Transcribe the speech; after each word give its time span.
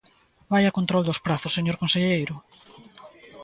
¡Vaia 0.51 0.75
control 0.77 1.03
dos 1.05 1.21
prazos, 1.25 1.55
señor 1.57 1.77
conselleiro! 1.81 2.35